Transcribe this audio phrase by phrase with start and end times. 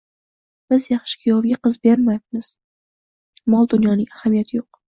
[0.73, 2.49] Biz yaxshi kuyovga qiz beryapmiz,
[3.57, 4.85] mol dunyoning ahamiyati yo'q